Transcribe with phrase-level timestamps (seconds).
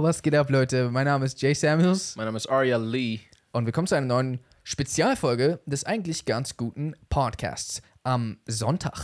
[0.00, 0.90] Yo, was geht ab, Leute?
[0.90, 3.20] Mein Name ist Jay Samuels Mein Name ist Arya Lee.
[3.52, 8.94] und willkommen zu einer neuen Spezialfolge des eigentlich ganz guten Podcasts am Sonntag.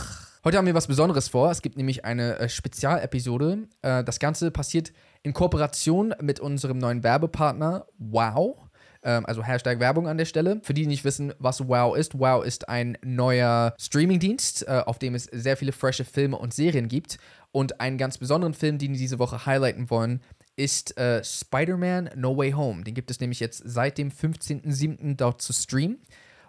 [0.43, 1.51] Heute haben wir was Besonderes vor.
[1.51, 3.67] Es gibt nämlich eine äh, Spezialepisode.
[3.83, 4.91] Äh, das Ganze passiert
[5.21, 8.57] in Kooperation mit unserem neuen Werbepartner Wow.
[9.03, 10.61] Ähm, also Hashtag Werbung an der Stelle.
[10.63, 12.17] Für die, die nicht wissen, was Wow ist.
[12.17, 16.87] Wow ist ein neuer Streamingdienst, äh, auf dem es sehr viele frische Filme und Serien
[16.87, 17.17] gibt.
[17.51, 20.21] Und einen ganz besonderen Film, den wir diese Woche highlighten wollen,
[20.57, 22.83] ist äh, Spider-Man No Way Home.
[22.83, 25.15] Den gibt es nämlich jetzt seit dem 15.07.
[25.15, 25.99] dort zu streamen.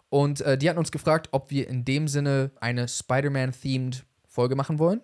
[0.08, 4.78] Und äh, die hatten uns gefragt, ob wir in dem Sinne eine Spider-Man-themed Folge machen
[4.78, 5.02] wollen.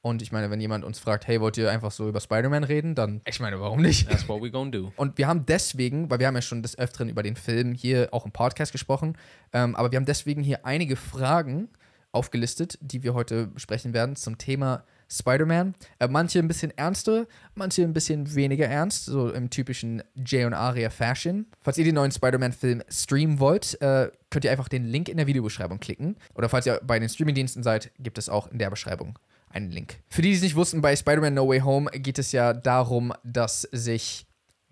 [0.00, 2.94] Und ich meine, wenn jemand uns fragt, hey, wollt ihr einfach so über Spider-Man reden,
[2.94, 4.08] dann, ich meine, warum nicht?
[4.08, 4.92] That's what we gonna do.
[4.96, 8.08] Und wir haben deswegen, weil wir haben ja schon des Öfteren über den Film hier
[8.12, 9.16] auch im Podcast gesprochen,
[9.54, 11.70] ähm, aber wir haben deswegen hier einige Fragen
[12.12, 14.84] aufgelistet, die wir heute besprechen werden zum Thema
[15.16, 15.74] Spider-Man.
[15.98, 20.54] Äh, manche ein bisschen ernster, manche ein bisschen weniger ernst, so im typischen Jay und
[20.54, 21.46] Aria Fashion.
[21.60, 25.26] Falls ihr den neuen Spider-Man-Film streamen wollt, äh, könnt ihr einfach den Link in der
[25.26, 26.16] Videobeschreibung klicken.
[26.34, 29.98] Oder falls ihr bei den Streamingdiensten seid, gibt es auch in der Beschreibung einen Link.
[30.08, 33.12] Für die, die es nicht wussten, bei Spider-Man No Way Home geht es ja darum,
[33.22, 34.26] dass sich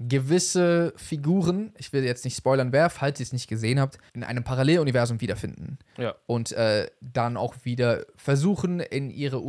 [0.08, 4.24] gewisse Figuren, ich will jetzt nicht spoilern, wer, falls ihr es nicht gesehen habt, in
[4.24, 5.78] einem Paralleluniversum wiederfinden.
[5.96, 6.14] Ja.
[6.26, 9.40] Und äh, dann auch wieder versuchen, in ihre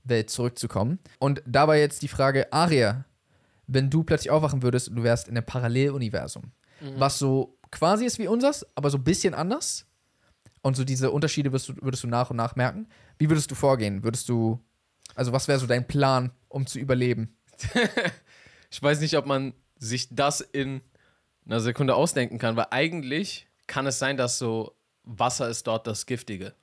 [0.00, 0.98] Ursprungswelt zurückzukommen.
[1.18, 3.04] Und da war jetzt die Frage, Aria,
[3.66, 6.52] wenn du plötzlich aufwachen würdest und du wärst in einem Paralleluniversum,
[6.96, 9.86] was so quasi ist wie unseres, aber so ein bisschen anders.
[10.62, 12.86] Und so diese Unterschiede würdest du, würdest du nach und nach merken.
[13.18, 14.02] Wie würdest du vorgehen?
[14.02, 14.60] Würdest du,
[15.14, 17.36] also was wäre so dein Plan, um zu überleben?
[18.72, 20.80] Ich weiß nicht, ob man sich das in
[21.44, 26.06] einer Sekunde ausdenken kann, weil eigentlich kann es sein, dass so Wasser ist dort das
[26.06, 26.54] Giftige.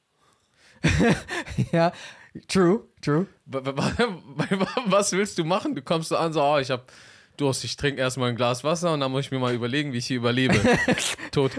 [1.73, 1.91] ja,
[2.47, 3.25] true, true.
[3.45, 5.75] Wa- wa- wa- Was willst du machen?
[5.75, 6.91] Du kommst so an, so, oh, ich hab
[7.37, 9.97] Durst, ich trinke erstmal ein Glas Wasser und dann muss ich mir mal überlegen, wie
[9.97, 10.59] ich hier überlebe.
[11.31, 11.51] Tot.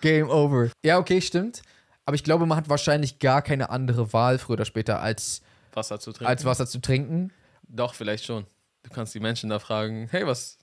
[0.00, 0.70] Game over.
[0.82, 1.62] Ja, okay, stimmt.
[2.06, 5.42] Aber ich glaube, man hat wahrscheinlich gar keine andere Wahl früher oder später, als,
[5.74, 6.26] Wasser zu trinken.
[6.26, 7.32] als Wasser zu trinken.
[7.68, 8.46] Doch, vielleicht schon.
[8.82, 10.56] Du kannst die Menschen da fragen, hey, was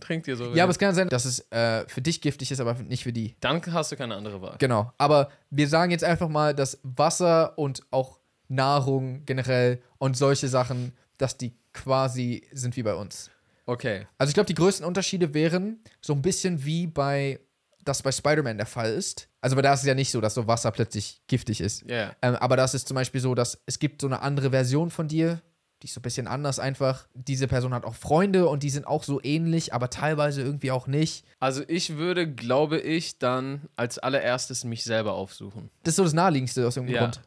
[0.00, 0.52] trinkt ihr so?
[0.52, 3.12] Ja, aber es kann sein, dass es äh, für dich giftig ist, aber nicht für
[3.12, 3.36] die.
[3.38, 4.56] Dann hast du keine andere Wahl.
[4.58, 4.92] Genau.
[4.98, 10.92] Aber wir sagen jetzt einfach mal, dass Wasser und auch Nahrung generell und solche Sachen,
[11.18, 13.30] dass die quasi sind wie bei uns.
[13.66, 14.06] Okay.
[14.18, 17.40] Also ich glaube, die größten Unterschiede wären so ein bisschen wie bei
[17.84, 19.28] das bei Spider-Man der Fall ist.
[19.40, 21.82] Also weil da ist es ja nicht so, dass so Wasser plötzlich giftig ist.
[21.82, 21.96] Ja.
[21.96, 22.16] Yeah.
[22.22, 25.08] Ähm, aber das ist zum Beispiel so, dass es gibt so eine andere Version von
[25.08, 25.42] dir,
[25.82, 27.08] die ist so ein bisschen anders einfach.
[27.14, 30.86] Diese Person hat auch Freunde und die sind auch so ähnlich, aber teilweise irgendwie auch
[30.86, 31.24] nicht.
[31.40, 35.70] Also ich würde, glaube ich, dann als allererstes mich selber aufsuchen.
[35.82, 37.02] Das ist so das Naheliegendste aus irgendeinem Ja.
[37.10, 37.20] Grund.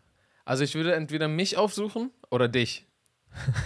[0.46, 2.86] Also ich würde entweder mich aufsuchen oder dich.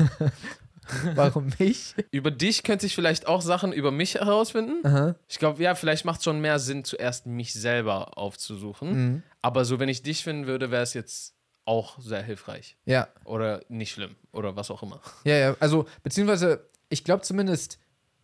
[1.16, 1.94] Warum nicht?
[2.10, 4.86] Über dich könnte ich vielleicht auch Sachen über mich herausfinden.
[4.86, 5.16] Aha.
[5.28, 8.92] Ich glaube, ja, vielleicht macht es schon mehr Sinn, zuerst mich selber aufzusuchen.
[8.92, 9.24] Mhm.
[9.42, 11.36] Aber so, wenn ich dich finden würde, wäre es jetzt
[11.66, 12.78] auch sehr hilfreich.
[12.86, 14.16] Ja, Oder nicht schlimm.
[14.32, 15.00] Oder was auch immer.
[15.26, 15.56] ja, ja.
[15.60, 17.78] Also, beziehungsweise, ich glaube zumindest,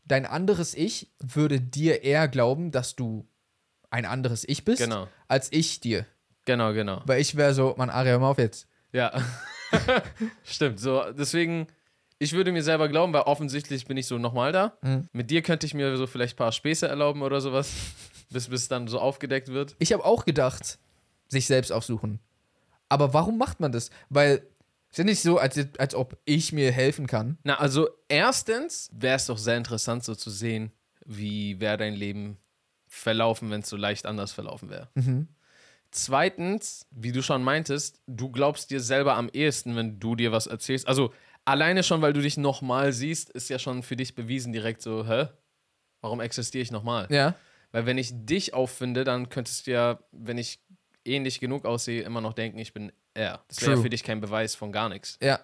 [0.05, 3.27] dein anderes Ich würde dir eher glauben, dass du
[3.91, 5.07] ein anderes Ich bist, Genau.
[5.27, 6.07] als ich dir.
[6.45, 7.01] Genau, genau.
[7.05, 8.67] Weil ich wäre so, Mann, Aria, hör mal auf jetzt.
[8.91, 9.11] Ja.
[10.43, 10.79] Stimmt.
[10.79, 11.67] So, deswegen,
[12.19, 14.77] ich würde mir selber glauben, weil offensichtlich bin ich so nochmal da.
[14.81, 15.09] Mhm.
[15.11, 17.73] Mit dir könnte ich mir so vielleicht ein paar Späße erlauben oder sowas,
[18.29, 19.75] bis bis dann so aufgedeckt wird.
[19.79, 20.77] Ich habe auch gedacht,
[21.27, 22.19] sich selbst aufsuchen.
[22.87, 23.89] Aber warum macht man das?
[24.09, 24.43] Weil
[24.89, 27.37] es ist ja nicht so, als, als ob ich mir helfen kann.
[27.43, 30.71] Na, also erstens wäre es doch sehr interessant, so zu sehen,
[31.05, 32.37] wie wäre dein Leben
[32.87, 34.87] verlaufen, wenn es so leicht anders verlaufen wäre.
[35.95, 40.45] Zweitens, wie du schon meintest, du glaubst dir selber am ehesten, wenn du dir was
[40.45, 40.89] erzählst.
[40.89, 41.13] Also
[41.45, 45.07] alleine schon, weil du dich nochmal siehst, ist ja schon für dich bewiesen direkt so,
[45.07, 45.29] hä?
[46.01, 47.07] Warum existiere ich nochmal?
[47.09, 47.35] Ja.
[47.71, 50.59] Weil wenn ich dich auffinde, dann könntest du ja, wenn ich
[51.05, 53.45] ähnlich genug aussehe, immer noch denken, ich bin er.
[53.47, 53.83] Das wäre True.
[53.83, 55.17] für dich kein Beweis von gar nichts.
[55.21, 55.39] Ja.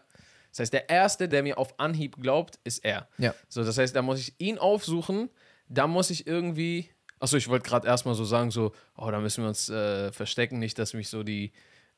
[0.49, 3.07] Das heißt, der Erste, der mir auf Anhieb glaubt, ist er.
[3.17, 3.33] Ja.
[3.47, 5.29] So, das heißt, da muss ich ihn aufsuchen,
[5.69, 6.89] da muss ich irgendwie.
[7.21, 10.59] Achso, ich wollte gerade erstmal so sagen, so, oh, da müssen wir uns äh, verstecken,
[10.59, 11.51] nicht, dass mich so die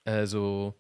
[0.04, 0.76] äh, so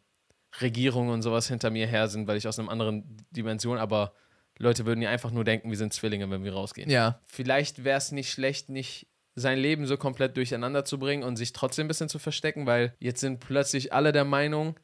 [0.61, 4.13] Regierungen und sowas hinter mir her sind, weil ich aus einer anderen Dimension, aber
[4.59, 6.89] Leute würden ja einfach nur denken, wir sind Zwillinge, wenn wir rausgehen.
[6.89, 7.21] Ja.
[7.25, 11.53] Vielleicht wäre es nicht schlecht, nicht sein Leben so komplett durcheinander zu bringen und sich
[11.53, 14.79] trotzdem ein bisschen zu verstecken, weil jetzt sind plötzlich alle der Meinung,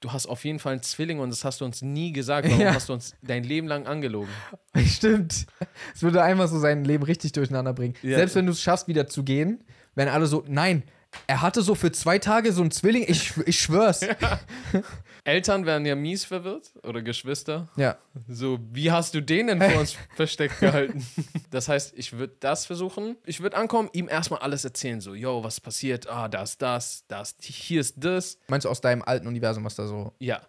[0.00, 2.48] du hast auf jeden Fall einen Zwilling und das hast du uns nie gesagt.
[2.48, 2.74] Warum Ja.
[2.74, 4.30] hast du uns dein Leben lang angelogen?
[4.86, 5.46] Stimmt.
[5.94, 7.94] Es würde einfach so sein Leben richtig durcheinander bringen.
[8.02, 8.16] Ja.
[8.16, 9.62] Selbst wenn du es schaffst, wieder zu gehen,
[9.94, 10.82] werden alle so, nein,
[11.26, 14.00] er hatte so für zwei Tage so einen Zwilling, ich, ich schwör's.
[15.24, 17.68] Eltern werden ja mies verwirrt oder Geschwister.
[17.76, 17.98] Ja.
[18.28, 21.04] So, wie hast du den denn vor uns versteckt gehalten?
[21.50, 23.16] Das heißt, ich würde das versuchen.
[23.26, 25.00] Ich würde ankommen, ihm erstmal alles erzählen.
[25.00, 26.08] So, yo, was passiert?
[26.08, 28.38] Ah, das, das, das, hier ist das.
[28.48, 30.12] Meinst du aus deinem alten Universum, was da so.
[30.18, 30.40] Ja.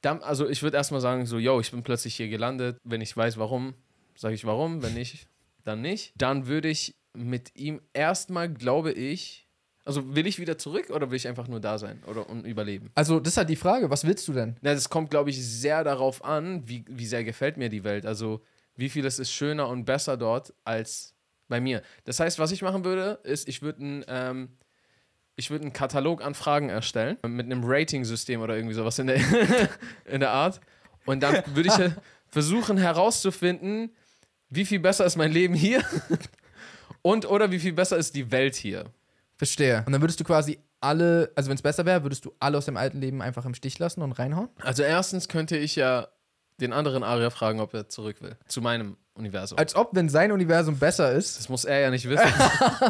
[0.00, 2.78] Dann, also ich würde erstmal sagen, so, yo, ich bin plötzlich hier gelandet.
[2.84, 3.74] Wenn ich weiß, warum,
[4.16, 4.82] sage ich warum.
[4.82, 5.28] Wenn nicht,
[5.64, 6.12] dann nicht.
[6.16, 9.47] Dann würde ich mit ihm erstmal, glaube ich,
[9.88, 12.90] also will ich wieder zurück oder will ich einfach nur da sein oder und überleben?
[12.94, 14.56] Also, das ist halt die Frage, was willst du denn?
[14.60, 18.04] Na, das kommt, glaube ich, sehr darauf an, wie, wie sehr gefällt mir die Welt.
[18.04, 18.42] Also,
[18.76, 21.14] wie vieles ist schöner und besser dort als
[21.48, 21.80] bei mir.
[22.04, 24.48] Das heißt, was ich machen würde, ist, ich würde einen, ähm,
[25.36, 29.18] ich würde einen Katalog an Fragen erstellen mit einem Rating-System oder irgendwie sowas in der,
[30.04, 30.60] in der Art.
[31.06, 31.92] Und dann würde ich
[32.28, 33.96] versuchen herauszufinden,
[34.50, 35.82] wie viel besser ist mein Leben hier
[37.02, 38.92] und oder wie viel besser ist die Welt hier.
[39.38, 39.84] Verstehe.
[39.86, 42.66] Und dann würdest du quasi alle, also wenn es besser wäre, würdest du alle aus
[42.66, 44.48] dem alten Leben einfach im Stich lassen und reinhauen?
[44.60, 46.08] Also erstens könnte ich ja
[46.60, 48.36] den anderen Aria fragen, ob er zurück will.
[48.48, 49.58] Zu meinem Universum.
[49.58, 51.38] Als ob, wenn sein Universum besser ist.
[51.38, 52.28] Das muss er ja nicht wissen.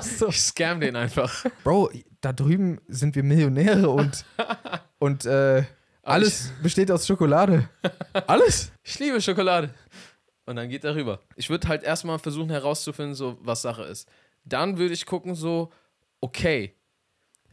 [0.19, 0.29] so.
[0.29, 1.45] Ich scam den einfach.
[1.65, 1.91] Bro,
[2.21, 4.25] da drüben sind wir Millionäre und,
[4.99, 5.65] und äh,
[6.03, 7.69] alles besteht aus Schokolade.
[8.27, 8.73] Alles?
[8.83, 9.75] Ich liebe Schokolade.
[10.47, 11.21] Und dann geht er rüber.
[11.37, 14.09] Ich würde halt erstmal versuchen herauszufinden, so was Sache ist.
[14.45, 15.71] Dann würde ich gucken, so,
[16.21, 16.75] okay,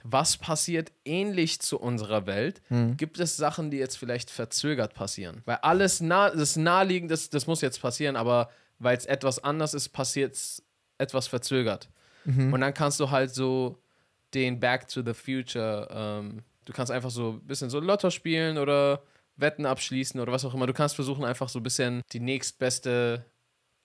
[0.04, 2.62] was passiert ähnlich zu unserer Welt?
[2.68, 2.96] Hm.
[2.96, 5.42] Gibt es Sachen, die jetzt vielleicht verzögert passieren?
[5.46, 9.74] Weil alles nah, das naheliegend, das, das muss jetzt passieren, aber weil es etwas anders
[9.74, 10.64] ist, passiert es
[11.00, 11.90] etwas verzögert.
[12.26, 12.54] Mhm.
[12.54, 13.82] Und dann kannst du halt so
[14.36, 18.60] den Back to the Future, ähm, du kannst einfach so ein bisschen so Lotto spielen
[18.60, 19.02] oder
[19.38, 20.68] Wetten abschließen oder was auch immer.
[20.68, 23.26] Du kannst versuchen, einfach so ein bisschen die nächstbeste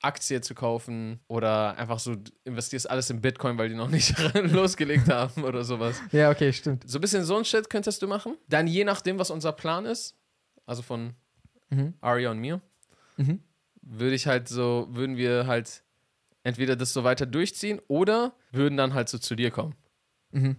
[0.02, 5.08] Aktie zu kaufen oder einfach so investierst alles in Bitcoin, weil die noch nicht losgelegt
[5.10, 6.00] haben oder sowas.
[6.12, 6.88] Ja, okay, stimmt.
[6.88, 8.36] So ein bisschen so ein Shit könntest du machen.
[8.48, 10.16] Dann je nachdem, was unser Plan ist,
[10.66, 11.14] also von
[11.72, 11.94] Mhm.
[12.00, 12.60] Aria und mir,
[13.16, 13.40] Mhm.
[13.82, 15.84] würde ich halt so, würden wir halt
[16.42, 19.76] entweder das so weiter durchziehen oder würden dann halt so zu dir kommen.
[20.32, 20.56] Mhm.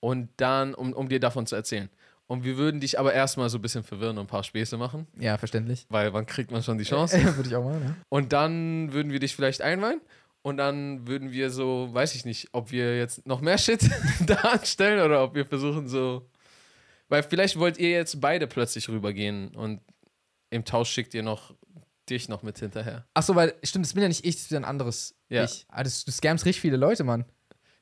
[0.00, 1.88] Und dann, um, um dir davon zu erzählen.
[2.32, 5.06] Und wir würden dich aber erstmal so ein bisschen verwirren und ein paar Späße machen,
[5.18, 5.84] Ja, verständlich.
[5.90, 7.18] weil wann kriegt man schon die Chance?
[7.20, 7.94] Ja, würde ich auch machen, ja.
[8.08, 10.00] Und dann würden wir dich vielleicht einweihen.
[10.40, 13.82] Und dann würden wir so, weiß ich nicht, ob wir jetzt noch mehr Shit
[14.26, 16.26] da anstellen oder ob wir versuchen so.
[17.10, 19.82] Weil vielleicht wollt ihr jetzt beide plötzlich rübergehen und
[20.48, 21.54] im Tausch schickt ihr noch
[22.08, 23.04] dich noch mit hinterher.
[23.12, 25.44] Achso, weil, stimmt, das bin ja nicht ich, das ist wieder ein anderes Ja.
[25.44, 25.66] Ich.
[25.68, 27.26] Ah, das, du scamst richtig viele Leute, Mann.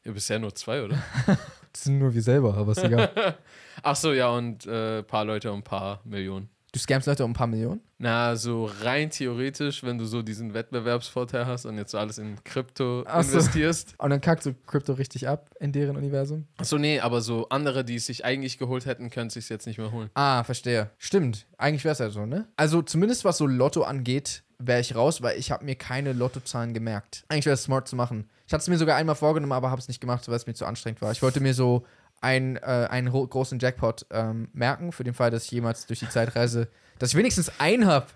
[0.04, 1.00] Ja nur zwei, oder?
[1.72, 3.36] Das sind nur wir selber, aber ist egal.
[3.82, 6.50] Ach so, ja, und ein äh, paar Leute und ein paar Millionen.
[6.72, 7.80] Du scamst Leute um ein paar Millionen?
[7.98, 12.42] Na, so rein theoretisch, wenn du so diesen Wettbewerbsvorteil hast und jetzt so alles in
[12.44, 13.32] Krypto Ach so.
[13.32, 13.94] investierst.
[13.98, 16.46] Und dann kackt so Crypto richtig ab in deren Universum?
[16.56, 19.66] Achso, nee, aber so andere, die es sich eigentlich geholt hätten, können es sich jetzt
[19.66, 20.10] nicht mehr holen.
[20.14, 20.90] Ah, verstehe.
[20.96, 21.46] Stimmt.
[21.58, 22.48] Eigentlich wäre es ja so, ne?
[22.56, 26.74] Also zumindest was so Lotto angeht, wäre ich raus, weil ich habe mir keine Lottozahlen
[26.74, 27.24] gemerkt.
[27.28, 28.28] Eigentlich wäre es smart zu machen.
[28.46, 30.54] Ich hatte es mir sogar einmal vorgenommen, aber habe es nicht gemacht, weil es mir
[30.54, 31.12] zu anstrengend war.
[31.12, 31.84] Ich wollte mir so
[32.20, 36.08] ein, äh, einen großen Jackpot ähm, merken, für den Fall, dass ich jemals durch die
[36.08, 36.68] Zeit reise,
[36.98, 38.06] dass ich wenigstens einen habe.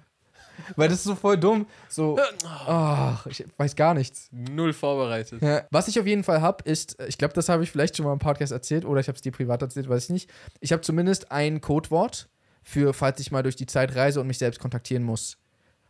[0.76, 1.66] Weil das ist so voll dumm.
[1.88, 4.28] So, ach, ich weiß gar nichts.
[4.30, 5.42] Null vorbereitet.
[5.42, 7.96] Ja, was ich auf jeden Fall habe, ist, äh, ich glaube, das habe ich vielleicht
[7.96, 10.30] schon mal im Podcast erzählt oder ich habe es dir privat erzählt, weiß ich nicht.
[10.60, 12.28] Ich habe zumindest ein Codewort
[12.62, 15.38] für, falls ich mal durch die Zeit reise und mich selbst kontaktieren muss.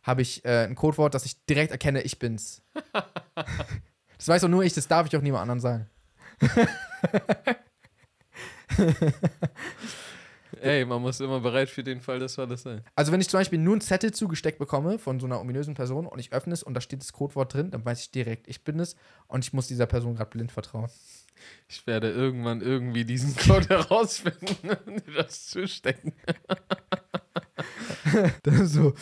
[0.02, 2.62] Habe ich äh, ein Codewort, dass ich direkt erkenne, ich bin's.
[4.18, 5.90] das weiß auch nur ich, das darf ich auch niemand anderen sagen.
[10.60, 12.82] Ey, man muss immer bereit für den Fall des Falles sein.
[12.94, 16.06] Also, wenn ich zum Beispiel nur einen Zettel zugesteckt bekomme von so einer ominösen Person
[16.06, 18.62] und ich öffne es und da steht das Codewort drin, dann weiß ich direkt, ich
[18.62, 18.94] bin es
[19.26, 20.88] und ich muss dieser Person gerade blind vertrauen.
[21.68, 26.12] Ich werde irgendwann irgendwie diesen Code herausfinden und dir das zustecken.
[28.44, 28.94] Dann so,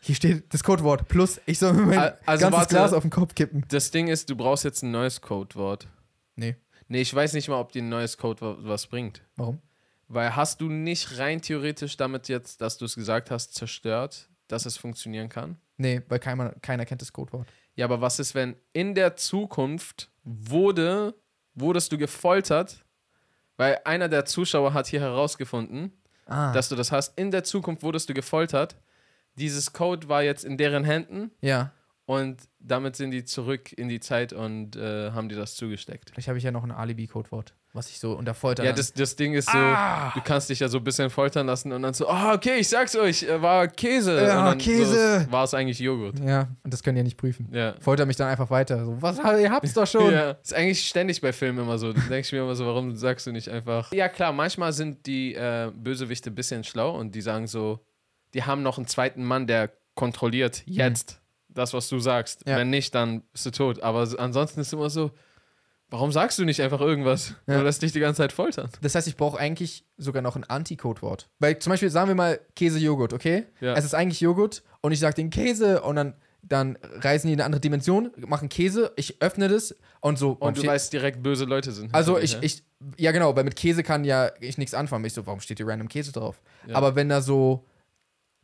[0.00, 2.74] hier steht das Codewort plus, ich soll mir mein Al- also ganzes warte.
[2.74, 3.64] Glas auf den Kopf kippen.
[3.68, 5.86] Das Ding ist, du brauchst jetzt ein neues Codewort.
[6.34, 6.56] Nee.
[6.88, 9.22] Nee, ich weiß nicht mal, ob dir ein neues Codewort was bringt.
[9.36, 9.60] Warum?
[10.08, 14.64] Weil hast du nicht rein theoretisch damit jetzt, dass du es gesagt hast, zerstört, dass
[14.64, 15.58] es funktionieren kann?
[15.76, 17.46] Nee, weil keiner, keiner kennt das Codewort.
[17.76, 21.14] Ja, aber was ist, wenn in der Zukunft wurde,
[21.54, 22.84] wurdest du gefoltert,
[23.58, 25.92] weil einer der Zuschauer hat hier herausgefunden,
[26.26, 26.52] Ah.
[26.52, 27.18] dass du das hast.
[27.18, 28.76] In der Zukunft wurdest du gefoltert.
[29.36, 31.72] Dieses Code war jetzt in deren Händen ja.
[32.08, 36.08] Und damit sind die zurück in die Zeit und äh, haben dir das zugesteckt.
[36.08, 37.52] Vielleicht habe ich ja noch ein Alibi-Codewort.
[37.74, 38.64] was ich so unter Folter.
[38.64, 40.10] Ja, das, das Ding ist so, Ah!
[40.14, 42.68] du kannst dich ja so ein bisschen foltern lassen und dann so, ah, okay, ich
[42.70, 44.22] sag's euch, äh, war Käse.
[44.24, 45.20] Ja, Käse.
[45.26, 46.18] So, war es eigentlich Joghurt.
[46.20, 47.46] ja, und das können die ja nicht prüfen.
[47.52, 47.74] Ja.
[47.78, 48.86] Folter mich dann einfach weiter.
[48.86, 50.10] So, was, ihr habt's doch schon.
[50.10, 51.92] Ja, ist eigentlich ständig bei Filmen immer so.
[51.92, 53.92] Da denke ich mir immer so, warum sagst du nicht einfach.
[53.92, 57.80] Ja, klar, manchmal sind die äh, Bösewichte ein bisschen schlau und die sagen so,
[58.32, 62.42] die haben noch einen zweiten Mann, der kontrolliert jetzt das, was du sagst.
[62.46, 62.56] Ja.
[62.56, 63.82] Wenn nicht, dann bist du tot.
[63.82, 65.10] Aber ansonsten ist es immer so,
[65.90, 67.34] warum sagst du nicht einfach irgendwas?
[67.46, 67.58] Ja.
[67.58, 68.70] Du lässt dich die ganze Zeit foltern.
[68.80, 71.28] Das heißt, ich brauche eigentlich sogar noch ein Anti-Codewort.
[71.38, 73.46] Weil zum Beispiel sagen wir mal Käse-Joghurt, okay?
[73.60, 73.74] Ja.
[73.74, 77.40] Es ist eigentlich Joghurt und ich sage den Käse und dann, dann reisen die in
[77.40, 80.32] eine andere Dimension, machen Käse, ich öffne das und so.
[80.32, 81.94] Und du weißt direkt, böse Leute sind.
[81.94, 82.62] also ich, dir, ich,
[82.96, 85.04] ja genau, weil mit Käse kann ja ich nichts anfangen.
[85.04, 86.40] Ich so, warum steht hier random Käse drauf?
[86.66, 86.76] Ja.
[86.76, 87.64] Aber wenn da so,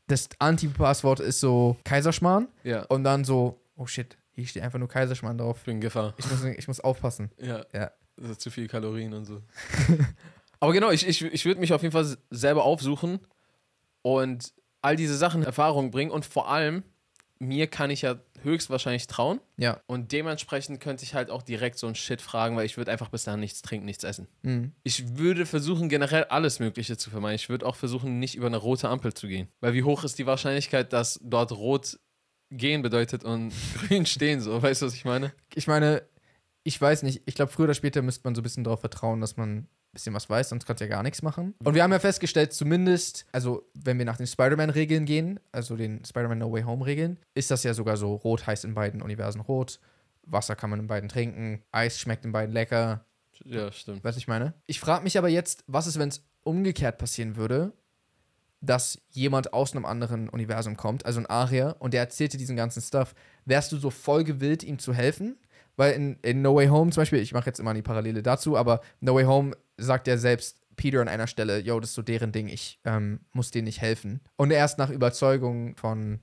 [0.07, 2.83] das Anti-Passwort ist so Kaiserschmarrn ja.
[2.85, 5.59] und dann so, oh shit, hier steht einfach nur Kaiserschmarrn drauf.
[5.59, 6.15] Ich bin in Gefahr.
[6.19, 7.31] Ich muss, ich muss aufpassen.
[7.39, 7.65] Ja.
[7.73, 7.91] Ja.
[8.17, 9.43] Das ist zu viel Kalorien und so.
[10.61, 13.19] Aber genau, ich, ich, ich würde mich auf jeden Fall selber aufsuchen
[14.03, 16.85] und all diese Sachen in Erfahrung bringen und vor allem,
[17.39, 19.81] mir kann ich ja höchstwahrscheinlich trauen Ja.
[19.87, 23.09] und dementsprechend könnte ich halt auch direkt so ein Shit fragen, weil ich würde einfach
[23.09, 24.29] bis dahin nichts trinken, nichts essen.
[24.43, 24.73] Mhm.
[24.83, 27.37] Ich würde versuchen, generell alles Mögliche zu vermeiden.
[27.37, 29.49] Ich würde auch versuchen, nicht über eine rote Ampel zu gehen.
[29.61, 31.99] Weil wie hoch ist die Wahrscheinlichkeit, dass dort rot
[32.51, 33.53] gehen bedeutet und
[33.89, 34.63] grün stehen so?
[34.63, 35.33] Weißt du, was ich meine?
[35.55, 36.03] ich meine,
[36.63, 39.21] ich weiß nicht, ich glaube, früher oder später müsste man so ein bisschen darauf vertrauen,
[39.21, 41.55] dass man bisschen was weiß, sonst kannst du ja gar nichts machen.
[41.65, 46.05] Und wir haben ja festgestellt, zumindest, also wenn wir nach den Spider-Man-Regeln gehen, also den
[46.05, 49.81] Spider-Man No Way Home-Regeln, ist das ja sogar so, rot heißt in beiden Universen rot,
[50.27, 53.05] Wasser kann man in beiden trinken, Eis schmeckt in beiden lecker,
[53.45, 54.05] Ja, stimmt.
[54.05, 54.55] weißt du, ich meine?
[54.67, 57.73] Ich frage mich aber jetzt, was ist, wenn es umgekehrt passieren würde,
[58.61, 62.81] dass jemand aus einem anderen Universum kommt, also ein Arier, und der erzählte diesen ganzen
[62.81, 63.15] Stuff.
[63.45, 65.37] Wärst du so voll gewillt, ihm zu helfen?
[65.77, 68.57] Weil in, in No Way Home zum Beispiel, ich mache jetzt immer die Parallele dazu,
[68.57, 72.03] aber No Way Home sagt ja selbst Peter an einer Stelle, yo, das ist so
[72.03, 74.21] deren Ding, ich ähm, muss denen nicht helfen.
[74.37, 76.21] Und erst nach Überzeugung von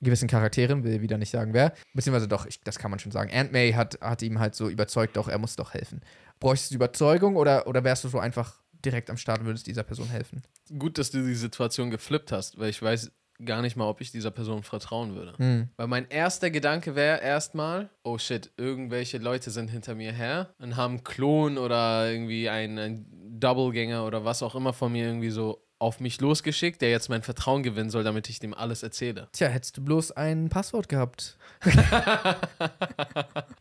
[0.00, 3.30] gewissen Charakteren, will wieder nicht sagen wer, beziehungsweise doch, ich, das kann man schon sagen.
[3.32, 6.00] Aunt May hat, hat ihm halt so überzeugt, doch, er muss doch helfen.
[6.40, 9.84] Bräuchtest du Überzeugung oder, oder wärst du so einfach direkt am Start und würdest dieser
[9.84, 10.42] Person helfen?
[10.76, 13.12] Gut, dass du die Situation geflippt hast, weil ich weiß
[13.44, 15.34] gar nicht mal, ob ich dieser Person vertrauen würde.
[15.36, 15.68] Hm.
[15.76, 20.76] Weil mein erster Gedanke wäre erstmal, oh shit, irgendwelche Leute sind hinter mir her und
[20.76, 25.30] haben einen Klon oder irgendwie einen, einen Doublegänger oder was auch immer von mir irgendwie
[25.30, 29.28] so auf mich losgeschickt, der jetzt mein Vertrauen gewinnen soll, damit ich dem alles erzähle.
[29.32, 31.36] Tja, hättest du bloß ein Passwort gehabt.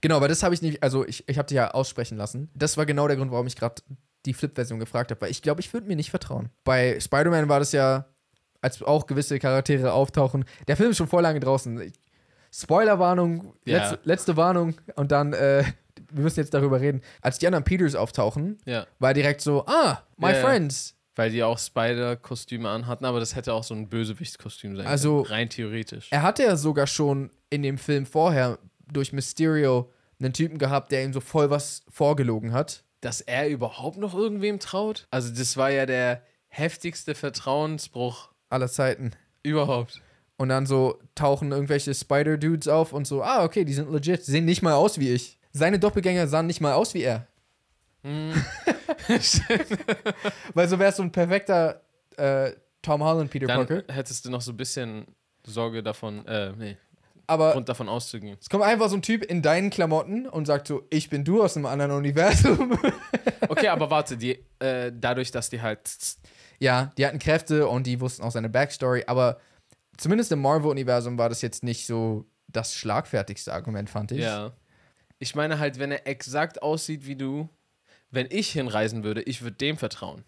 [0.02, 2.52] genau, aber das habe ich nicht, also ich, ich habe dich ja aussprechen lassen.
[2.54, 3.82] Das war genau der Grund, warum ich gerade
[4.28, 6.52] die Flip-Version gefragt habe, weil ich glaube, ich würde mir nicht vertrauen.
[6.64, 8.06] Bei Spider-Man war das ja,
[8.62, 10.46] als auch gewisse Charaktere auftauchen.
[10.68, 11.92] Der Film ist schon vor lange draußen.
[12.54, 13.78] Spoilerwarnung, Ja.
[13.80, 15.64] letzte, letzte Warnung und dann, äh,
[16.12, 17.02] wir müssen jetzt darüber reden.
[17.22, 20.42] Als die anderen Peters auftauchen, Ja, war direkt so, ah, my Ja, ja.
[20.46, 20.96] friends.
[21.16, 25.34] weil die auch Spider-Kostüme anhatten, aber das hätte auch so ein Bösewicht-Kostüm sein Also- können.
[25.34, 26.08] Rein theoretisch.
[26.10, 28.58] Er hatte ja sogar schon in dem Film vorher
[28.92, 29.92] durch Mysterio
[30.22, 32.84] einen Typen gehabt, der ihm so voll was vorgelogen hat.
[33.02, 35.08] dass er überhaupt noch irgendwem traut?
[35.10, 39.12] Also, das war ja der heftigste Vertrauensbruch aller Zeiten.
[39.44, 40.02] überhaupt.
[40.38, 44.46] Und dann so tauchen irgendwelche Spider-Dudes auf und so, ah, okay, die sind legit, sehen
[44.46, 45.38] nicht mal aus wie ich.
[45.52, 47.28] Seine Doppelgänger sahen nicht mal aus wie er.
[48.04, 48.34] Hm.
[50.54, 51.82] Weil so es so ein perfekter
[52.18, 53.94] äh, Tom Holland Peter Dann Parker.
[53.94, 55.06] hättest du noch so ein bisschen
[55.46, 56.78] Sorge davon, äh, nee,
[57.28, 58.38] Aber Grund davon auszugehen.
[58.40, 61.44] es kommt einfach so ein Typ in deinen Klamotten und sagt so, ich bin du
[61.44, 62.80] aus einem anderen Universum.
[63.48, 65.80] Okay, aber warte, die, äh, dadurch, dass die halt.
[66.62, 69.40] Ja, die hatten Kräfte und die wussten auch seine Backstory, aber
[69.98, 74.20] zumindest im Marvel-Universum war das jetzt nicht so das schlagfertigste Argument, fand ich.
[74.20, 74.52] Ja.
[75.20, 77.50] Ich meine halt, wenn er exakt aussieht wie du,
[78.12, 80.24] wenn ich hinreisen würde, ich würde dem vertrauen.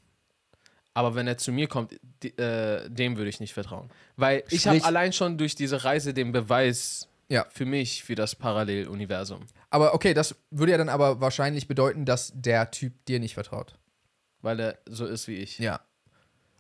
[0.94, 3.90] Aber wenn er zu mir kommt, di- äh, dem würde ich nicht vertrauen.
[4.16, 7.46] Weil ich habe allein schon durch diese Reise den Beweis Ja.
[7.50, 9.42] für mich, für das Paralleluniversum.
[9.72, 13.76] Aber okay, das würde ja dann aber wahrscheinlich bedeuten, dass der Typ dir nicht vertraut.
[14.42, 15.58] Weil er so ist wie ich.
[15.58, 15.80] Ja.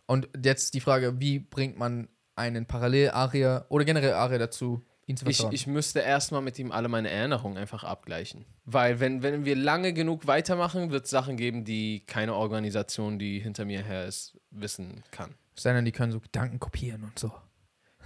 [0.05, 5.25] Und jetzt die Frage, wie bringt man einen Parallel-Aria oder generell Aria dazu, ihn zu
[5.27, 5.53] Ich, vertrauen?
[5.55, 8.45] ich müsste erstmal mit ihm alle meine Erinnerungen einfach abgleichen.
[8.65, 13.39] Weil wenn, wenn wir lange genug weitermachen, wird es Sachen geben, die keine Organisation, die
[13.39, 15.36] hinter mir her ist, wissen kann.
[15.55, 17.31] Sei denn, die können so Gedanken kopieren und so.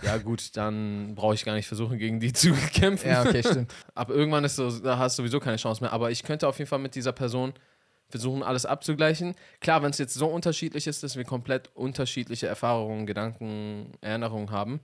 [0.03, 3.09] Ja gut, dann brauche ich gar nicht versuchen, gegen die zu kämpfen.
[3.09, 3.73] Ja, okay, stimmt.
[3.95, 5.91] Ab irgendwann ist so, da hast du sowieso keine Chance mehr.
[5.93, 7.53] Aber ich könnte auf jeden Fall mit dieser Person
[8.09, 9.35] versuchen, alles abzugleichen.
[9.59, 14.79] Klar, wenn es jetzt so unterschiedlich ist, dass wir komplett unterschiedliche Erfahrungen, Gedanken, Erinnerungen haben,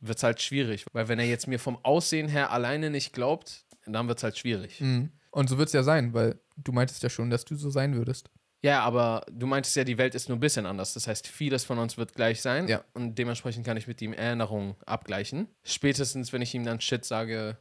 [0.00, 0.84] wird es halt schwierig.
[0.92, 4.38] Weil wenn er jetzt mir vom Aussehen her alleine nicht glaubt, dann wird es halt
[4.38, 4.80] schwierig.
[4.80, 5.10] Mhm.
[5.30, 7.94] Und so wird es ja sein, weil du meintest ja schon, dass du so sein
[7.94, 8.30] würdest.
[8.62, 10.94] Ja, aber du meintest ja, die Welt ist nur ein bisschen anders.
[10.94, 12.66] Das heißt, vieles von uns wird gleich sein.
[12.68, 12.84] Ja.
[12.94, 15.48] Und dementsprechend kann ich mit ihm Erinnerungen abgleichen.
[15.62, 17.58] Spätestens, wenn ich ihm dann Shit sage,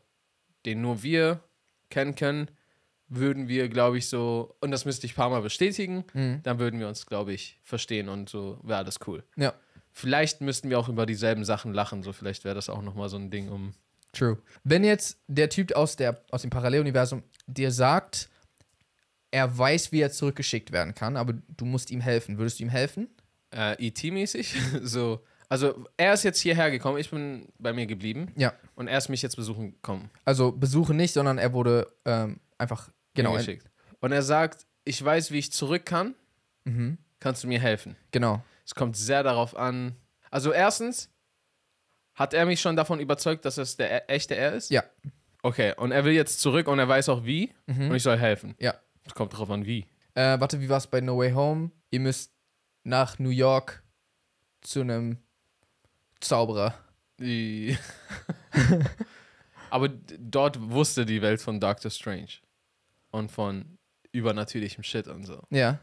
[0.65, 1.43] den nur wir
[1.89, 2.49] kennen können,
[3.07, 6.39] würden wir, glaube ich, so, und das müsste ich ein paar Mal bestätigen, Mhm.
[6.43, 9.23] dann würden wir uns, glaube ich, verstehen und so wäre alles cool.
[9.35, 9.53] Ja,
[9.97, 13.15] Vielleicht müssten wir auch über dieselben Sachen lachen, so vielleicht wäre das auch nochmal so
[13.15, 13.73] ein Ding, um.
[14.11, 14.37] true.
[14.65, 18.27] Wenn jetzt der Typ aus, der, aus dem Paralleluniversum dir sagt,
[19.31, 22.69] er weiß, wie er zurückgeschickt werden kann, aber du musst ihm helfen, würdest du ihm
[22.69, 23.07] helfen?
[23.51, 24.53] Äh, ET-mäßig.
[24.83, 25.21] so.
[25.47, 28.53] Also, er ist jetzt hierher gekommen, ich bin bei mir geblieben Ja.
[28.75, 30.09] und er ist mich jetzt besuchen gekommen.
[30.25, 33.69] Also besuchen nicht, sondern er wurde ähm, einfach, genau, geschickt.
[33.99, 36.13] Und er sagt, ich weiß, wie ich zurück kann.
[36.65, 36.97] Mhm.
[37.19, 37.95] Kannst du mir helfen?
[38.11, 38.43] genau.
[38.67, 39.95] Es kommt sehr darauf an.
[40.31, 41.11] Also erstens,
[42.15, 44.71] hat er mich schon davon überzeugt, dass es der e- echte er ist?
[44.71, 44.83] Ja.
[45.43, 47.89] Okay, und er will jetzt zurück und er weiß auch wie Mhm.
[47.91, 48.55] und ich soll helfen.
[48.59, 48.73] Ja.
[49.03, 49.85] Es kommt darauf an, wie.
[50.15, 51.69] Äh, warte, wie war es bei No Way Home?
[51.91, 52.31] Ihr müsst
[52.83, 53.83] nach New York
[54.61, 55.19] zu einem
[56.19, 56.73] Zauberer.
[59.69, 62.29] Aber dort wusste die Welt von Doctor Strange
[63.15, 63.77] und von
[64.11, 65.41] übernatürlichem Shit und so.
[65.49, 65.79] Ja,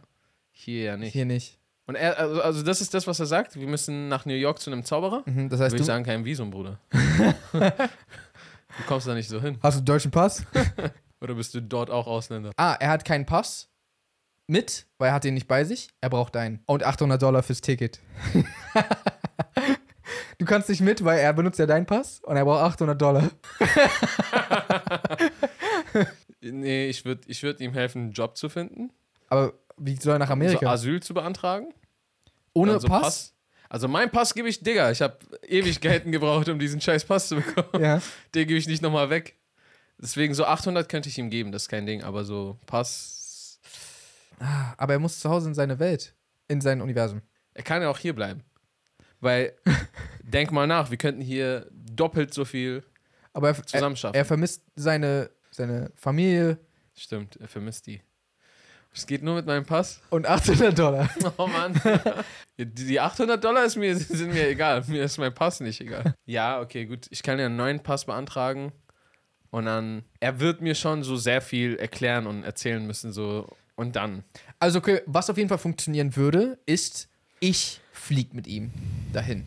[0.53, 1.13] Hier ja nicht.
[1.13, 1.59] hier nicht.
[1.87, 3.57] Und er, also, also das ist das, was er sagt.
[3.59, 5.23] Wir müssen nach New York zu einem Zauberer.
[5.27, 6.79] Mhm, das Würde heißt, ich du sagen, kein Visum, Bruder.
[7.53, 9.59] du kommst da nicht so hin.
[9.63, 10.45] hast du einen deutschen Pass?
[11.21, 12.53] Oder bist du dort auch Ausländer?
[12.57, 13.69] ah, er hat keinen Pass
[14.47, 15.89] mit, weil er hat den nicht bei sich.
[16.01, 16.61] Er braucht einen.
[16.67, 18.01] Und 800 Dollar fürs Ticket.
[20.39, 23.31] du kannst nicht mit, weil er benutzt ja deinen Pass und er braucht 800 Dollar.
[26.43, 28.91] Nee, ich würde ich würd ihm helfen, einen Job zu finden.
[29.29, 30.71] Aber wie soll er nach So Amerika?
[30.71, 31.73] Asyl zu beantragen.
[32.53, 33.35] Ohne Also Pass?
[33.69, 34.91] Also mein Pass gebe ich, Digga.
[34.91, 37.83] Ich habe Ewigkeiten gebraucht, um diesen scheiß Pass zu bekommen.
[37.83, 38.03] Ja.
[38.35, 39.37] Den gebe ich nicht nochmal weg.
[39.99, 42.03] Deswegen so 800 könnte ich ihm geben, das ist kein Ding.
[42.03, 43.61] Aber so Pass,
[44.41, 46.15] Ah, Aber er muss zu Hause in seine Welt.
[46.49, 47.23] In sein Universum.
[47.55, 48.43] er kann ja auch hier bleiben.
[49.21, 49.55] Weil,
[50.25, 52.83] denk mal nach, wir könnten hier doppelt so viel
[53.33, 54.15] Aber er, er, zusammenschaffen.
[54.17, 56.59] er vermisst seine, seine Familie
[56.95, 58.01] Stimmt, er vermisst die.
[58.95, 60.01] Es geht nur mit meinem Pass.
[60.11, 61.09] und 800 Dollar.
[61.39, 61.81] Oh Mann.
[62.59, 64.85] die die 800 Dollar ist mir, sind mir egal.
[64.87, 66.15] Mir ist mein Pass nicht egal.
[66.27, 67.07] Ja, okay, gut.
[67.11, 68.73] Ich kann ja einen neuen Pass beantragen.
[69.51, 73.13] Und dann, er wird mir schon so sehr viel erklären und erzählen müssen.
[73.13, 73.49] So.
[73.77, 74.25] Und dann.
[74.59, 77.09] Also, okay, was auf jeden Fall funktionieren würde, ist,
[77.41, 78.71] ich flieg mit ihm
[79.13, 79.47] dahin.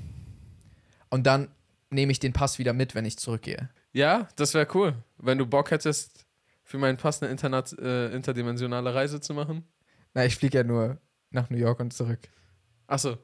[1.10, 1.50] Und dann
[1.92, 3.70] nehme ich den Pass wieder mit, wenn ich zurückgehe.
[3.94, 4.96] Ja, das wäre cool.
[5.18, 6.26] Wenn du Bock hättest,
[6.64, 9.68] für meinen Pass eine Internat äh, interdimensionale Reise zu machen.
[10.14, 11.00] Na, ich fliege ja nur
[11.30, 12.20] nach New York und zurück.
[12.88, 13.18] Achso.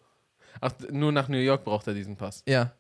[0.60, 2.44] Ach, nur nach New York braucht er diesen Pass.
[2.48, 2.74] Ja.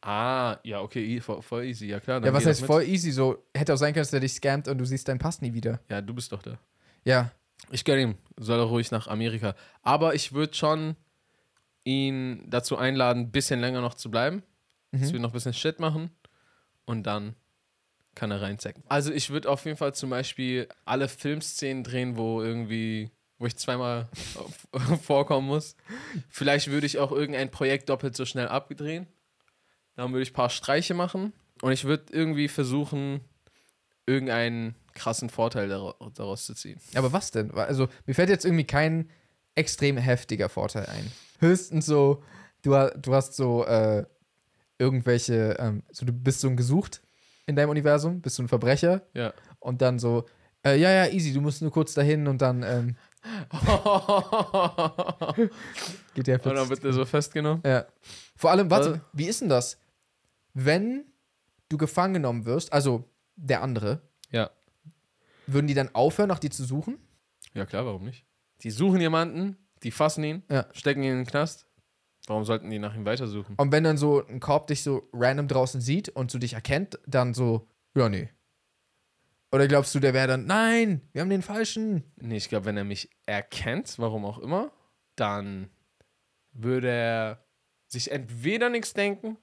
[0.00, 1.86] Ah, ja, okay, voll, voll easy.
[1.86, 2.24] Ja, klar.
[2.24, 3.46] Ja, was heißt voll easy so?
[3.54, 5.80] Hätte auch sein können, dass der dich scammt und du siehst deinen Pass nie wieder.
[5.88, 6.58] Ja, du bist doch da.
[7.04, 7.30] Ja.
[7.70, 9.54] Ich gönne ihm, soll er ruhig nach Amerika.
[9.82, 10.96] Aber ich würde schon
[11.84, 14.42] ihn dazu einladen, ein bisschen länger noch zu bleiben.
[14.90, 15.12] Dass Mhm.
[15.14, 16.10] wir noch ein bisschen Shit machen.
[16.84, 17.36] Und dann
[18.14, 18.82] kann er reinzecken.
[18.88, 23.56] Also ich würde auf jeden Fall zum Beispiel alle Filmszenen drehen, wo irgendwie, wo ich
[23.56, 24.08] zweimal
[25.02, 25.76] vorkommen muss.
[26.28, 29.06] Vielleicht würde ich auch irgendein Projekt doppelt so schnell abdrehen.
[29.96, 31.32] Dann würde ich ein paar Streiche machen.
[31.62, 33.20] Und ich würde irgendwie versuchen,
[34.06, 36.80] irgendeinen krassen Vorteil dara- daraus zu ziehen.
[36.94, 37.50] Aber was denn?
[37.52, 39.08] Also, mir fällt jetzt irgendwie kein
[39.54, 41.10] extrem heftiger Vorteil ein.
[41.38, 42.22] Höchstens so,
[42.62, 44.04] du, du hast so äh,
[44.78, 47.02] irgendwelche, ähm, so du bist so ein gesucht
[47.46, 49.32] in deinem Universum, bist so ein Verbrecher Ja.
[49.60, 50.26] und dann so,
[50.64, 52.96] äh, ja, ja, easy, du musst nur kurz dahin und dann ähm,
[56.14, 57.62] geht der Und dann wird er so festgenommen.
[57.64, 57.86] Ja.
[58.36, 59.00] Vor allem, warte, Was?
[59.12, 59.78] wie ist denn das?
[60.54, 61.04] Wenn
[61.68, 64.50] du gefangen genommen wirst, also der andere, Ja.
[65.46, 66.98] würden die dann aufhören, nach dir zu suchen?
[67.54, 68.24] Ja, klar, warum nicht?
[68.62, 70.66] Die suchen jemanden, die fassen ihn, Ja.
[70.72, 71.66] stecken ihn in den Knast.
[72.26, 73.54] Warum sollten die nach ihm weitersuchen?
[73.56, 76.98] Und wenn dann so ein Korb dich so random draußen sieht und so dich erkennt,
[77.06, 78.28] dann so, ja, nee.
[79.50, 82.04] Oder glaubst du, der wäre dann, nein, wir haben den falschen?
[82.16, 84.72] Nee, ich glaube, wenn er mich erkennt, warum auch immer,
[85.16, 85.68] dann
[86.52, 87.44] würde er
[87.88, 89.36] sich entweder nichts denken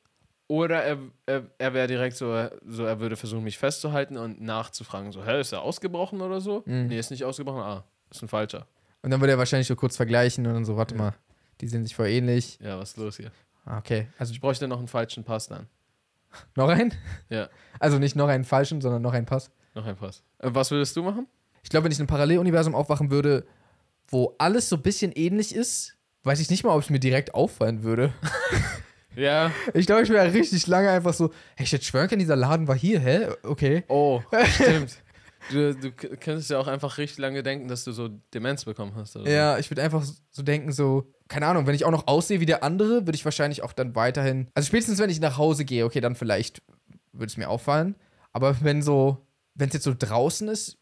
[0.47, 5.11] oder er, er, er wäre direkt so, so, er würde versuchen, mich festzuhalten und nachzufragen,
[5.11, 6.63] so, hä, ist er ausgebrochen oder so?
[6.65, 6.87] Mhm.
[6.87, 8.65] Nee, ist nicht ausgebrochen, ah, ist ein Falscher.
[9.03, 11.01] Und dann würde er wahrscheinlich so kurz vergleichen und dann so, warte Ja.
[11.01, 11.13] mal,
[11.61, 12.57] die sehen sich voll ähnlich.
[12.61, 13.31] Ja, was ist los hier?
[13.65, 15.67] Ah, okay, also Ich bräuchte noch einen falschen Pass dann.
[16.55, 16.93] noch einen?
[17.29, 19.51] Ja, Also nicht noch einen falschen, sondern noch einen Pass.
[19.75, 20.23] noch ein Pass.
[20.39, 21.27] Äh, was würdest du machen?
[21.63, 23.45] Ich glaube, wenn ich in einem Paralleluniversum aufwachen würde,
[24.07, 27.33] wo alles so ein bisschen ähnlich ist, weiß ich nicht mal, ob es mir direkt
[27.33, 28.13] auffallen würde.
[29.15, 29.51] Ja.
[29.73, 32.67] Ich glaube, ich wäre richtig lange einfach so, hey, ich hätte schwören können, dieser Laden
[32.69, 33.27] war hier, hä?
[33.43, 33.83] Okay.
[33.89, 34.21] Oh,
[34.53, 35.01] stimmt.
[35.51, 39.15] Du, du könntest ja auch einfach richtig lange denken, dass du so Demenz bekommen hast.
[39.15, 39.29] Oder.
[39.29, 42.45] Ja, ich würde einfach so denken, so, keine Ahnung, wenn ich auch noch aussehe wie
[42.45, 44.47] der andere, würde ich wahrscheinlich auch dann weiterhin.
[44.53, 46.61] Also spätestens, wenn ich nach Hause gehe, okay, dann vielleicht
[47.13, 47.95] würde es mir auffallen.
[48.31, 49.25] Aber wenn so,
[49.55, 50.77] wenn es jetzt so draußen ist,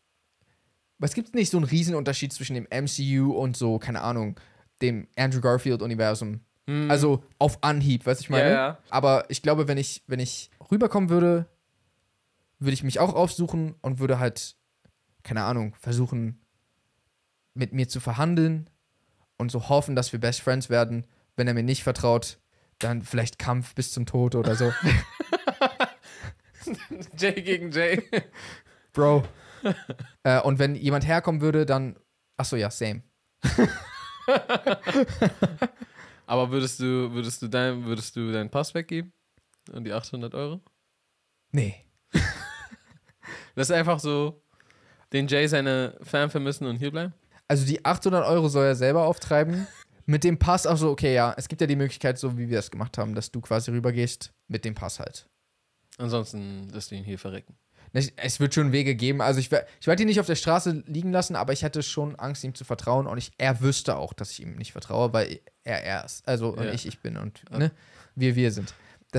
[0.99, 4.39] es gibt nicht so einen Riesenunterschied zwischen dem MCU und so, keine Ahnung,
[4.81, 6.41] dem Andrew Garfield-Universum.
[6.67, 6.91] Hm.
[6.91, 8.49] Also auf Anhieb, weißt du, ich meine?
[8.49, 8.77] Ja, ja.
[8.89, 11.47] Aber ich glaube, wenn ich, wenn ich rüberkommen würde,
[12.59, 14.55] würde ich mich auch aufsuchen und würde halt,
[15.23, 16.45] keine Ahnung, versuchen,
[17.53, 18.69] mit mir zu verhandeln
[19.37, 21.05] und so hoffen, dass wir Best Friends werden.
[21.35, 22.39] Wenn er mir nicht vertraut,
[22.79, 24.71] dann vielleicht Kampf bis zum Tod oder so.
[27.17, 28.03] Jay gegen Jay.
[28.93, 29.23] Bro.
[30.23, 31.97] äh, und wenn jemand herkommen würde, dann.
[32.37, 33.01] Achso, ja, same.
[36.27, 39.13] Aber würdest du, würdest du dein, würdest du deinen Pass weggeben?
[39.71, 40.61] Und die 800 Euro?
[41.51, 41.85] Nee.
[43.55, 44.41] Das ist einfach so,
[45.13, 47.13] den Jay seine Fan vermissen und hier bleiben?
[47.47, 49.67] Also die 800 Euro soll er selber auftreiben.
[50.05, 52.71] Mit dem Pass, also okay, ja, es gibt ja die Möglichkeit, so wie wir das
[52.71, 55.27] gemacht haben, dass du quasi rübergehst mit dem Pass halt.
[55.97, 57.57] Ansonsten lässt du ihn hier verrecken.
[57.93, 59.21] Es, wird schon Wege geben.
[59.21, 62.15] Also ich, ich werde ihn nicht auf der Straße liegen lassen, aber ich hätte schon
[62.15, 63.07] Angst, ihm zu vertrauen.
[63.07, 66.27] Und ich, er wüsste auch, dass ich ihm nicht vertraue, weil er er ist.
[66.27, 66.71] Also Ja.
[66.73, 67.71] ich ich bin und ne,
[68.15, 68.73] wir wir sind.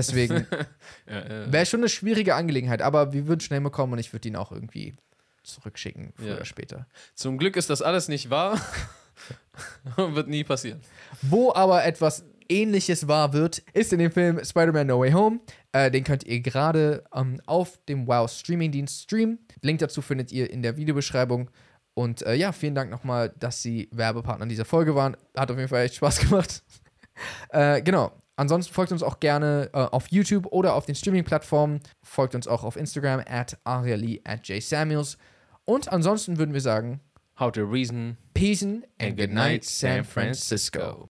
[0.07, 0.47] Deswegen
[1.07, 1.51] Ja, ja.
[1.51, 4.51] wäre schon eine schwierige Angelegenheit, aber wir würden schnell bekommen und ich würde ihn auch
[4.51, 4.95] irgendwie
[5.43, 6.87] zurückschicken, früher oder später.
[7.15, 8.59] Zum Glück ist das alles nicht wahr.
[9.97, 10.81] und wird nie passieren.
[11.21, 15.39] Wo aber etwas ähnliches wahr wird, ist in dem Film Spider-Man No Way Home.
[15.71, 19.39] Äh, den könnt ihr gerade ähm, auf dem Wow Streaming-Dienst streamen.
[19.61, 21.49] Link dazu findet ihr in der Videobeschreibung.
[21.93, 25.17] Und äh, ja, vielen Dank nochmal, dass Sie Werbepartner dieser Folge waren.
[25.35, 26.63] Hat auf jeden Fall echt Spaß gemacht.
[27.49, 28.11] äh, genau.
[28.39, 31.81] Ansonsten folgt uns auch gerne äh, auf YouTube oder auf den Streaming-Plattformen.
[32.01, 35.17] Folgt uns auch auf Instagram at ariali at jsamuels.
[35.65, 37.01] Und ansonsten würden wir sagen,
[37.39, 41.07] How to reason Peace and and good night, San Francisco.